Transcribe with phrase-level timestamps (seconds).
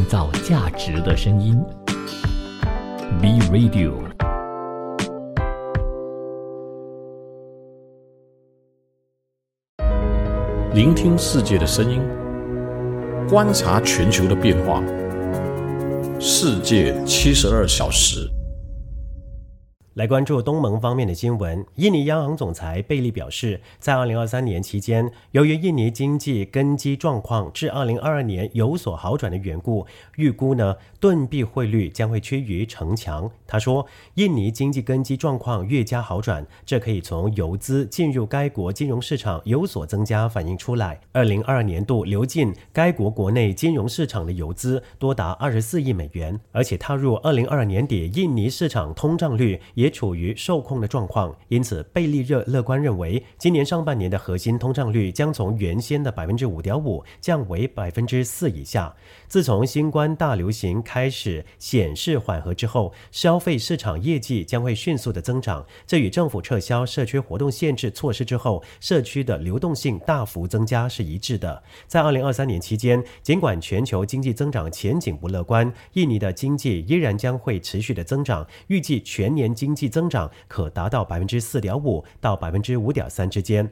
[0.00, 1.62] 创造价值的声音。
[3.20, 3.92] B Radio，
[10.72, 12.00] 聆听世界的声音，
[13.28, 14.82] 观察全球的变化。
[16.18, 18.39] 世界七十二小时。
[20.00, 21.62] 来关注东盟方面的新闻。
[21.74, 29.86] 印尼央行总裁贝利表示，在2023年期间，由于印尼经济根基状况至2022年有所好转的缘故，
[30.16, 33.30] 预估呢盾币汇率将会趋于城强。
[33.46, 40.98] 他说，印尼经济根基状况越加好转，这可以从游资进入该国金融市场有所增加反映出来。
[41.12, 49.60] 2022年度流进该国国内金融市场的游资多达24亿美元，而且踏入2022年底，印尼市场通胀率。
[49.74, 58.94] 也处于受控的状况，因此贝利热乐观认为，今年上半年的核心通胀率将从原先的百分之五点五降为百分之四以下。
[59.26, 65.64] 自从新冠大流行开始显示缓和之后，消费市场业绩将会迅速的增长。
[65.86, 71.62] 这与政府撤销社区活动限制措施之后，社区的流动性大幅增加是一致的。
[71.86, 79.69] 在二零二三年期间，尽管全球经济增长前景不乐观，印尼的经济依然将会持续的增长，预计全年经。
[79.70, 83.70] 经济增长可达到百分之四点五到百分之五点三之间。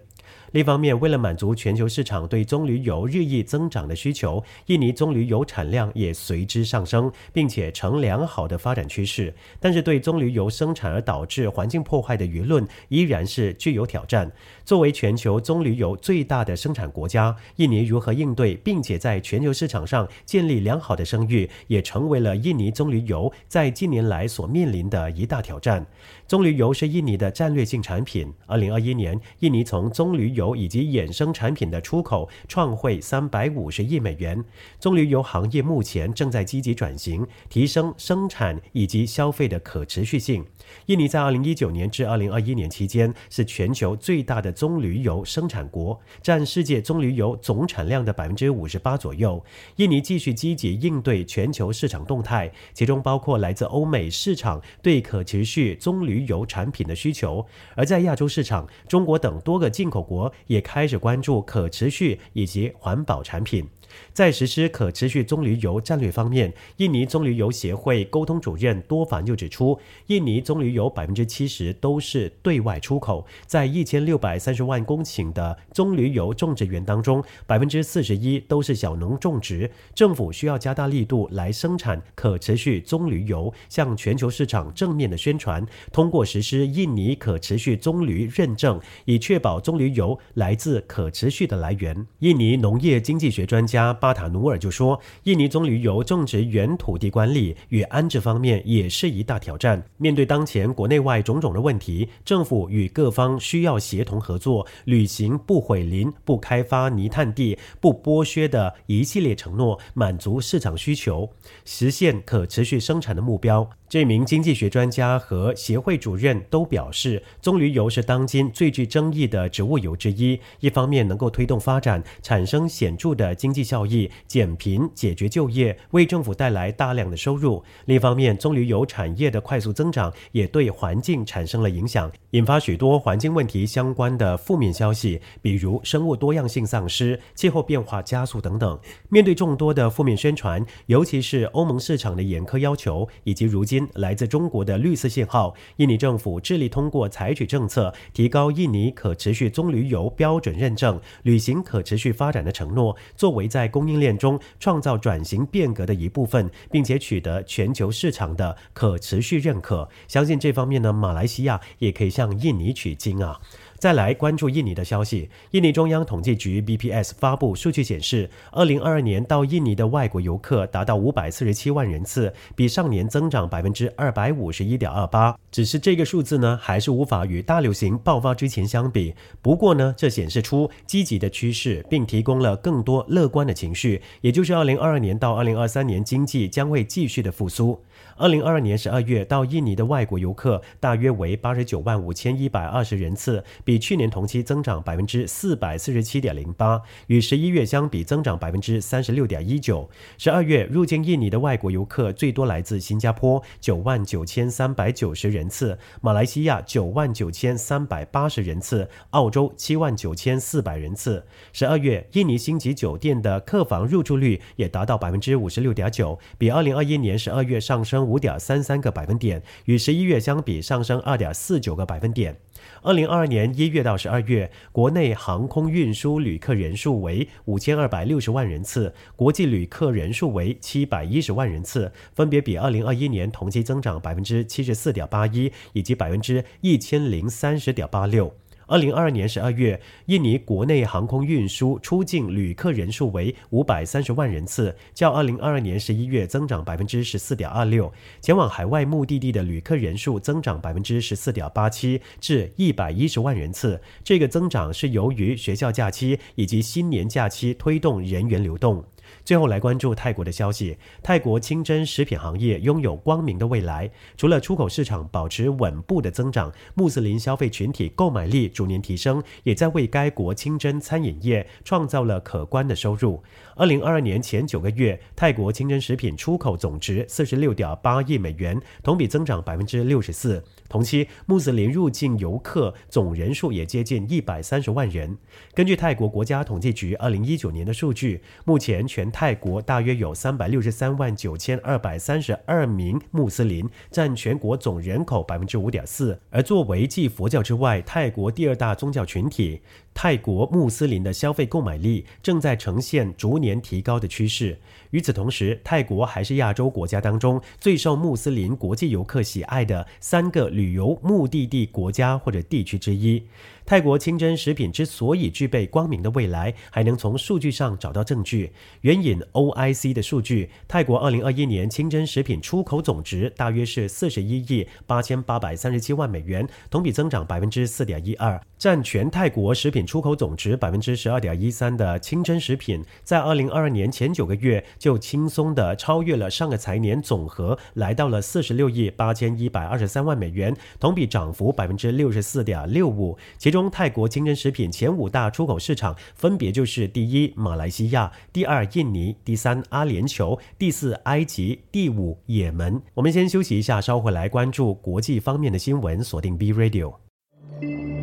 [0.52, 9.34] 另一方面，为了满足全球市场对棕榈油日益增长的需求，印尼棕榈油产量也随之上升，并且呈良好的发展趋势。
[9.60, 14.30] 但是，对棕榈油生产而导致环境破坏的舆论依然是具有挑战。
[14.64, 25.86] 作为全球棕榈油最大的生产国家，印尼如何应对，并且在全球市场上建立良好的声誉，也成为了印尼棕榈油在近年来所面临的一大挑战。
[26.26, 28.32] 棕榈油是印尼的战略性产品。
[28.46, 34.44] 二零二一年，印尼从棕榈油以及衍生产品的出口创汇三百五十亿美元。
[34.78, 40.44] 棕榈油行业目前正在积极转型，提升生产以及消费的可持续性。
[40.84, 49.42] 印尼在二零一九年至二零二一年期间是全球最大的棕榈油生产国，占世界棕榈油总产量的百分之五十八左右。
[49.76, 56.18] 印尼继续积极应对全球市场动态，其中包括来自欧美市场对可持续棕榈。
[56.28, 57.46] 油产品的需求，
[57.76, 63.68] 而在亚洲市场，中国等多个进口国也开始关注可持续以及环保产品。
[64.12, 79.70] 在实施可持续棕榈油战略方面，印尼棕榈油协会沟通主任多凡就指出，印尼棕榈油百分之七十都是对外出口，在一千六百三十万公顷的棕榈油种植园当中，百分之四十一都是小农种植。
[79.94, 92.06] 政府需要加大力度来生产可持续棕榈油，向全球市场正面的宣传，通过实施印尼可持续棕榈认证，以确保棕榈油来自可持续的来源。
[92.20, 93.87] 印尼农业经济学专家。
[93.92, 99.82] 巴塔努尔就说，印尼棕榈油种植原土地管理与安置方面也是一大挑战。
[99.96, 111.28] 面对当前国内外种种的问题，政府与各方需要协同合作，履行不毁林、不开发泥炭地、不剥削的一系列承诺，满足市场需求，
[111.64, 113.68] 实现可持续生产的目标。
[113.88, 120.38] 这名经济学专家和协会主任都表示，棕榈油是当今最具争议的植物油之一。
[120.60, 138.78] 一方面能够推动发展，产生显著的经济效益，减贫、解决就业，为政府带来大量的收入；另一方面，棕榈油产业的快速增长也对环境产生了影响，引发许多环境问题相关的负面消息，比如生物多样性丧失、气候变化加速等等。
[139.08, 143.77] 面对众多的负面宣传，尤其是欧盟市场的严苛要求，以及如今。
[143.94, 159.88] 来自中国的绿色信号，印尼政府致力通过采取政策，提高印尼可持续棕榈油标准认证，履行可持续发展的承诺，作为在供应链中创造转型变革的一部分，并且取得全球市场的可持续认可。
[160.06, 163.40] 相信这方面呢，马来西亚也可以向印尼取经啊。
[163.78, 165.30] 再来关注印尼的消息。
[165.52, 175.38] 印尼中央统计局 BPS 发布数据显示，二零二二年到印尼的外国游客达到五百四十七万人次，比上年增长百分之二百五十一点二八。
[175.50, 179.14] 只是这个数字呢，还是无法与大流行爆发之前相比。
[179.40, 187.82] 不过呢，这显示出积极的趋势，并提供了更多乐观的情绪，也就是二零二二年到二零二三年经济将会继续的复苏。
[188.16, 199.88] 二零二二年十二月到印尼的外国游客大约为八十九万五千一百二十人次，比去年同期增长百分之四百四十七点零八，与十一月相比增长百分之三十六点一九。
[200.18, 205.37] 十二月入境印尼的外国游客最多来自新加坡九万九千三百九十人。
[205.38, 211.24] 人次，马来西亚九万九千三百八十人次，澳洲七万九千四百人次。
[211.52, 222.36] 十二月，印尼星级酒店的客房入住率也达到百分之五十六点九，比二零二一年十二月上升五点三三个百分点，与十一月相比上升二点四九个百分点。
[222.82, 238.34] 二零二二年一月到十二月，国内航空运输旅客人数为五千二百六十万人次，国际旅客人数为七百一十万人次，分别比二零二一年同期增长百分之七十四点八一以及百分之一千零三十点八六。
[238.68, 253.80] 二零二二年十二月，印尼国内航空运输出境旅客人数为五百三十万人次，较二零二二年十一月增长百分之十四点二六；前往海外目的地的旅客人数增长百分之十四点八七，至一百一十万人次。
[254.04, 258.84] 这个增长是由于学校假期以及新年假期推动人员流动。
[259.24, 260.78] 最后来关注泰国的消息。
[261.02, 263.90] 泰国清真食品行业拥有光明的未来。
[264.16, 273.22] 除了出口市场保持稳步的增长，穆斯林消费群体购买力逐年提升，也在为该国清真餐饮业创造了可观的收入。
[273.54, 280.42] 二零二二年前九个月，泰国清真食品出口总值四十六点八亿美元，同比增长百分之六十四。
[280.68, 285.16] 同期，穆斯林入境游客总人数也接近一百三十万人。
[285.54, 296.20] 根据泰国国家统计局二零一九年的数据，目前全全泰国大约有三百六十三万九千二百三十二名穆斯林，占全国总人口百分之五点四。
[296.30, 299.60] 而作为继佛教之外泰国第二大宗教群体，
[300.00, 304.56] 泰国穆斯林的消费购买力正在呈现逐年提高的趋势。
[304.90, 313.20] 与此同时，泰国还是亚洲国家当中最受穆斯林国际游客喜爱的三个旅游目的地国家或者地区之一。
[313.66, 318.50] 泰国清真食品之所以具备光明的未来，还能从数据上找到证据。
[318.82, 343.70] 援引 OIC 的数据，泰国2021年清真食品出口总值大约是41亿8837万美元，同比增长4.12%，占全泰国食品出口总值百分之十二点一三的清真食品，在2022年前九个月就轻松地超越了上个财年总和，来到了46亿8123万美元，同比涨幅百分之六十四点六五其中。
[343.70, 352.82] 泰国清真食品前五大出口市场分别就是第一马来西亚，第二印尼，第三阿联酋，第四埃及，第五也门。
[352.92, 356.04] 我们先休息一下，稍回来关注国际方面的新闻。
[356.04, 356.94] 锁定 B Radio，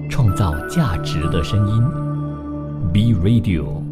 [0.09, 1.83] 创造价值的声音
[2.93, 3.84] ，B Radio。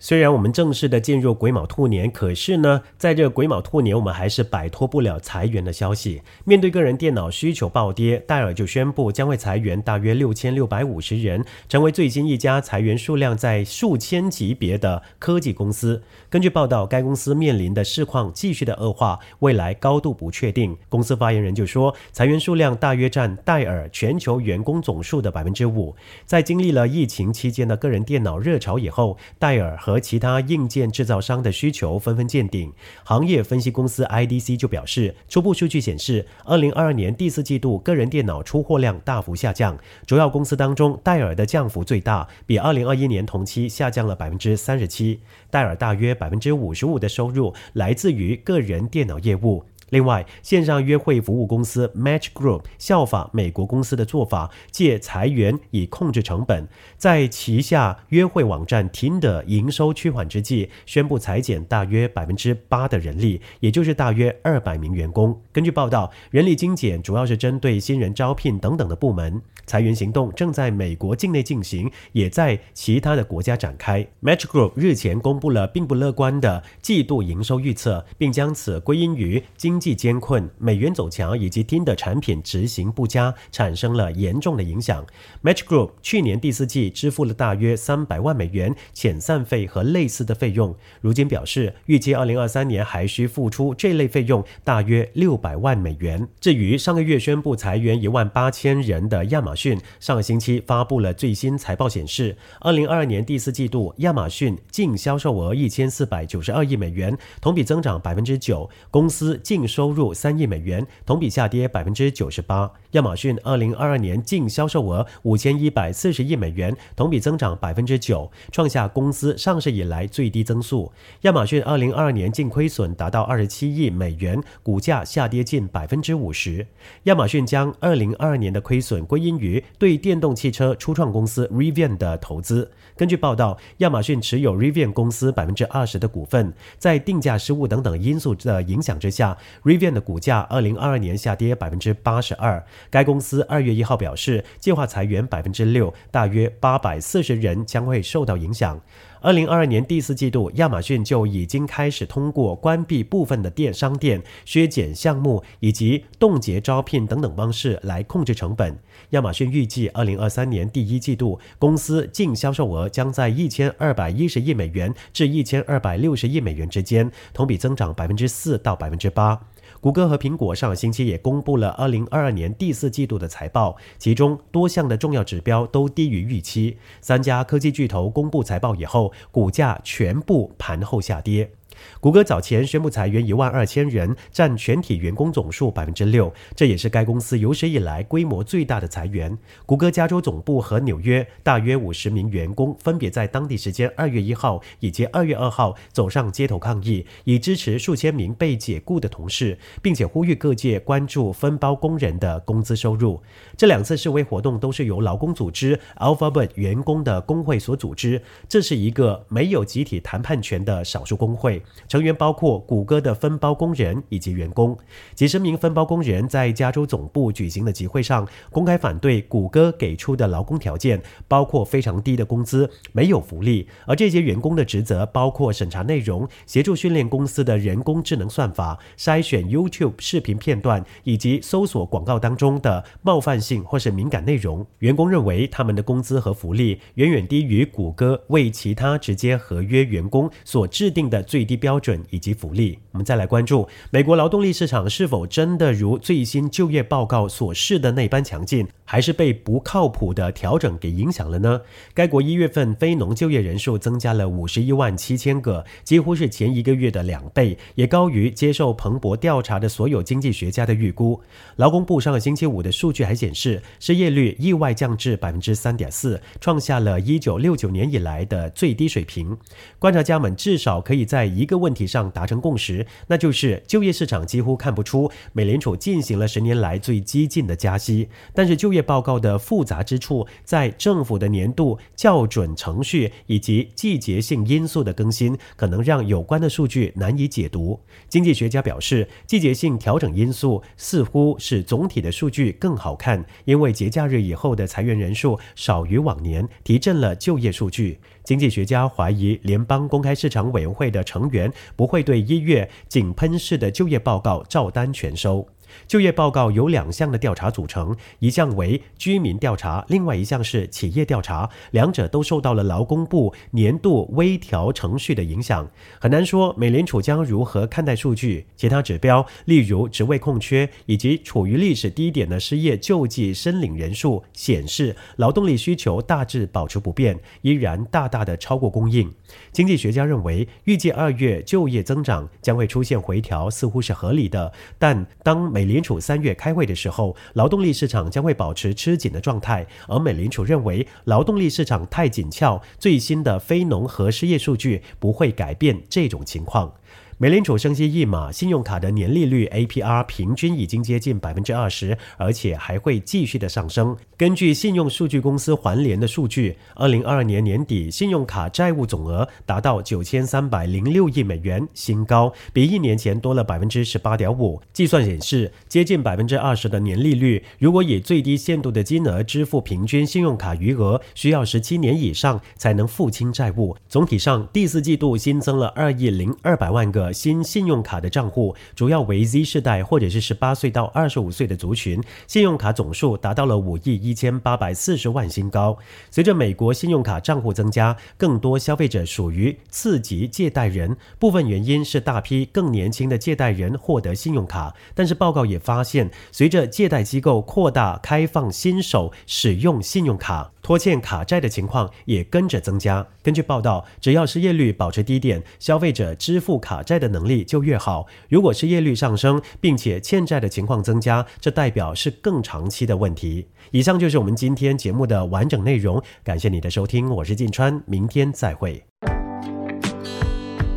[0.00, 6.22] 虽然我们正式的进入癸卯兔年，可是呢，在这癸卯兔年，我们还是摆脱不了裁员的消息。
[6.44, 16.00] 面对个人电脑需求暴跌，戴尔就宣布将会裁员大约六千六百五十人，成为最新一家裁员数量在数千级别的科技公司。
[16.30, 20.76] 根据报道，该公司面临的市况继续的恶化，未来高度不确定。
[20.88, 25.96] 公司发言人就说，裁员数量大约占戴尔全球员工总数的百分之五。
[26.24, 29.76] 在经历了疫情期间的个人电脑热潮以后，戴尔。
[29.88, 32.70] 和其他硬件制造商的需求纷纷见顶。
[33.04, 39.78] 行业分析公司 IDC 就表示，初步数据显示，二零二二年第四季度个人电脑出货量大幅下降。
[40.06, 45.20] 主要公司当中，戴尔的降幅最大，比二零二一年同期下降了百分之三十七。
[45.48, 49.64] 戴尔大约百分之五十五的收入来自于个人电脑业务。
[49.90, 65.40] 另外，线上约会服务公司 Match Group 效法美国公司的做法，借裁员以控制成本，在旗下约会网站 Tinder 营收趋缓之际，宣布裁减大约百分之八的人力，也就是大约二百名员工。
[65.52, 69.40] 根据报道，人力精简主要是针对新人招聘等等的部门。
[69.66, 74.06] 裁员行动正在美国境内进行，也在其他的国家展开。
[74.22, 85.06] Match Group 日前公布了并不乐观的季度营收预测，并将此归因于经经济艰困、美元走强以及丁的产品执行不佳，产生了严重的影响。
[85.40, 96.26] Match Group 去年第四季支付了大约三百万美元遣散费和类似的费用，如今表示预计二零二三年还需付出这类费用大约六百万美元。
[96.40, 112.70] 至于上个月宣布裁员一万八千人的亚马逊，上个星期发布了最新财报，显示二零二二年第四季度亚马逊净销售额一千四百九十二亿美元，同比增长百分之九，公司净收入三亿美元，同比下跌百分之九十八。
[112.92, 120.90] 亚马逊二零二二年净销售额五千一百四十亿美元，同比增长百分之九，创下公司上市以来最低增速。
[121.20, 126.66] 亚马逊二零二二年净亏损达到二十七亿美元，股价下跌近百分之五十。
[127.04, 132.70] 亚马逊将二零二二年的亏损归因于对电动汽车初创公司 Rivian 的投资。
[132.96, 142.64] 根据报道，亚马逊持有 Rivian 公司百分之二十的股份，在定价失误等等因素的影响之下，Rivian 的股价二零二二年下跌百分之八十二。
[142.90, 148.80] 该公司二月一号表示，计划裁员百分之六，大约八百四十人将会受到影响。
[149.20, 158.78] 二零二二年第四季度，亚马逊就已经开始通过关闭部分的电商店、削减项目以及冻结招聘等等方式来控制成本。
[159.10, 169.40] 亚马逊预计，二零二三年第一季度公司净销售额将在一千二百一十亿美元至一千二百六十亿美元之间，同比增长百分之四到百分之八。
[169.80, 176.78] 谷歌和苹果上个星期也公布了2022年第四季度的财报，其中多项的重要指标都低于预期。
[177.00, 181.52] 三家科技巨头公布财报以后，股价全部盘后下跌。
[182.00, 189.36] 谷歌早前宣布裁员一万二千人，占全体员工总数百分之六，这也是该公司有史以来规模最大的裁员。
[189.66, 203.20] 谷歌加州总部和纽约大约五十名员工分别在当地时间二月一号以及二月二号走上街头抗议，以支持数千名被解雇的同事，并且呼吁各界关注分包工人的工资收入。
[203.56, 211.62] 这两次示威活动都是由劳工组织 Alphabet 员工的工会所组织，这是一个没有集体谈判权的少数工会。
[211.86, 214.76] 成员包括谷歌的分包工人以及员工。
[215.14, 223.68] 几十名分包工人在加州总部举行的集会上，公开反对谷歌给出的劳工条件，包括非常低的工资、没有福利。
[223.84, 234.66] 而这些员工的职责包括审查内容、协助训练公司的人工智能算法、筛选 YouTube 视频片段以及搜索广告当中的冒犯性或是敏感内容。
[234.78, 241.57] 员工认为他们的工资和福利远远低于谷歌为其他直接合约员工所制定的最低。
[241.58, 251.60] 标准以及福利，我们再来关注美国劳动力市场是否真的如最新就业报告所示的那般强劲，还是被不靠谱的调整给影响了呢？
[251.92, 261.20] 该国一月份非农就业人数增加了五十一万七千个，几乎是前一个月的两倍，也高于接受彭博调查的所有经济学家的预估。
[261.56, 269.36] 劳工部上个星期五的数据还显示，失业率意外降至百分之三点四，创下了一九六九年以来的最低水平。
[269.78, 278.08] 观察家们至少可以在一个问题上达成共识，那就是就业市场几乎看不出美联储进行了十年来最激进的加息。
[278.32, 287.80] 但是就业报告的复杂之处在政府的年度校准程序以及季节性因素的更新，可能让有关的数据难以解读。
[288.08, 297.98] 经济学家表示，季节性调整因素似乎使总体的数据更好看，因为节假日以后的裁员人数少于往年，提振了就业数据。
[298.28, 305.48] 经济学家怀疑联邦公开市场委员会的成员不会对一月井喷式的就业报告照单全收。
[305.86, 315.68] 就业报告由两项的调查组成，一项为居民调查，另外一项是企业调查，两者都受到了劳工部年度微调程序的影响。
[316.00, 318.46] 很难说美联储将如何看待数据。
[318.56, 329.12] 其他指标，例如职位空缺以及处于历史低点的失业救济申领人数，显示劳动力需求大致保持不变，依然大大的超过供应。
[329.52, 334.52] 经济学家认为，预计二月就业增长将会出现回调，似乎是合理的。
[334.78, 346.72] 但当美美联储三月开会的时候，劳动力市场将会保持吃紧的状态，而美联储认为劳动力市场太紧俏，最新的非农和失业数据不会改变这种情况。
[347.20, 353.96] 美联储升息一码，信用卡的年利率 APR 平均已经接近百分之二十，而且还会继续的上升。
[354.16, 364.62] 根据信用数据公司环联的数据，二零二二年年底信用卡债务总额达到九千三百零六亿美元，新高，比一年前多了百分之十八点五。
[364.72, 373.76] 计算显示，接近百分之二十的年利率，如果以最低限度的金额支付平均信用卡余额，需要十七年以上才能付清债务。
[373.88, 377.07] 总体上，第四季度新增了二亿零二百万个。
[377.12, 385.76] 新信用卡的账户主要为 Z 世代或者是十八岁到二十五岁的族群，信用卡总数达到了五亿一千八百四十万新高。
[386.10, 394.74] 随着美国信用卡账户增加，更多消费者属于次级借贷人，部分原因是大批更年轻的借贷人获得信用卡。
[394.94, 400.50] 但是报告也发现，随着借贷机构扩大开放新手使用信用卡。
[400.60, 403.06] 拖欠卡债的情况也跟着增加。
[403.22, 408.06] 根据报道，只要失业率保持低点，消费者支付卡债的能力就越好。
[408.28, 413.46] 如果失业率上升，并且欠债的情况增加，这代表是更长期的问题。
[413.70, 418.82] 以上就是我们今天节目的完整内容，感谢你的收听，我是晋川，明天再会。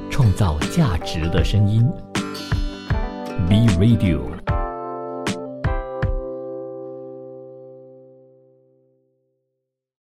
[0.09, 1.85] 创造价值的声音
[3.49, 4.40] ，B Radio。